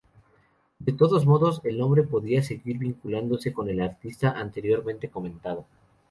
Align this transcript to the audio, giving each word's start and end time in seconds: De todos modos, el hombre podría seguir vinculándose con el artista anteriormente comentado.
De 0.79 0.93
todos 0.93 1.27
modos, 1.27 1.61
el 1.63 1.79
hombre 1.79 2.01
podría 2.01 2.41
seguir 2.41 2.79
vinculándose 2.79 3.53
con 3.53 3.69
el 3.69 3.81
artista 3.81 4.31
anteriormente 4.31 5.11
comentado. 5.11 5.67